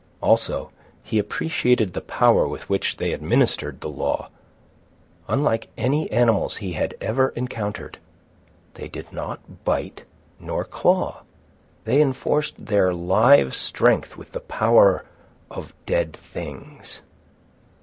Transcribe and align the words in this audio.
Also, 0.19 0.71
he 1.03 1.19
appreciated 1.19 1.93
the 1.93 2.01
power 2.01 2.47
with 2.47 2.67
which 2.67 2.97
they 2.97 3.13
administered 3.13 3.81
the 3.81 3.87
law. 3.87 4.29
Unlike 5.27 5.67
any 5.77 6.09
animals 6.11 6.55
he 6.55 6.73
had 6.73 6.95
ever 6.99 7.29
encountered, 7.35 7.99
they 8.73 8.87
did 8.87 9.13
not 9.13 9.63
bite 9.63 10.05
nor 10.39 10.65
claw. 10.65 11.21
They 11.85 12.01
enforced 12.01 12.65
their 12.65 12.95
live 12.95 13.53
strength 13.53 14.17
with 14.17 14.31
the 14.31 14.39
power 14.39 15.05
of 15.51 15.71
dead 15.85 16.13
things. 16.13 17.01